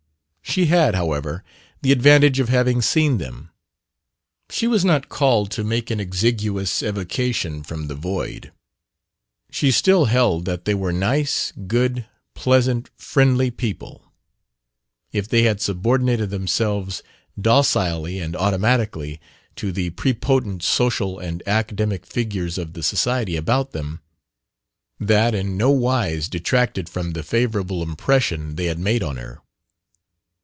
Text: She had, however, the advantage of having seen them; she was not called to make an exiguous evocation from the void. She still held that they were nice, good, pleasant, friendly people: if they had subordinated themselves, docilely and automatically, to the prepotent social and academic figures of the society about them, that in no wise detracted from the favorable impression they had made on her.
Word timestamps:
She 0.43 0.65
had, 0.65 0.95
however, 0.95 1.45
the 1.81 1.93
advantage 1.93 2.37
of 2.41 2.49
having 2.49 2.81
seen 2.81 3.19
them; 3.19 3.51
she 4.49 4.67
was 4.67 4.83
not 4.83 5.07
called 5.07 5.49
to 5.51 5.63
make 5.63 5.89
an 5.89 6.01
exiguous 6.01 6.83
evocation 6.83 7.63
from 7.63 7.87
the 7.87 7.95
void. 7.95 8.51
She 9.49 9.71
still 9.71 10.05
held 10.11 10.43
that 10.43 10.65
they 10.65 10.73
were 10.73 10.91
nice, 10.91 11.53
good, 11.67 12.05
pleasant, 12.33 12.89
friendly 12.97 13.49
people: 13.49 14.03
if 15.13 15.25
they 15.25 15.43
had 15.43 15.61
subordinated 15.61 16.31
themselves, 16.31 17.01
docilely 17.39 18.19
and 18.19 18.35
automatically, 18.35 19.21
to 19.55 19.71
the 19.71 19.91
prepotent 19.91 20.63
social 20.63 21.17
and 21.17 21.41
academic 21.47 22.05
figures 22.05 22.57
of 22.57 22.73
the 22.73 22.83
society 22.83 23.37
about 23.37 23.71
them, 23.71 24.01
that 24.99 25.33
in 25.33 25.55
no 25.55 25.69
wise 25.69 26.27
detracted 26.27 26.89
from 26.89 27.11
the 27.13 27.23
favorable 27.23 27.81
impression 27.81 28.55
they 28.57 28.65
had 28.65 28.79
made 28.79 29.01
on 29.01 29.15
her. 29.15 29.39